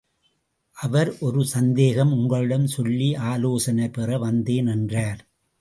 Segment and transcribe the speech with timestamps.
[0.77, 5.21] அவர், ஒரு சந்தேகம் உங்களிடம் சொல்லி ஆலோசனை பெற வந்தேன் என்றார்.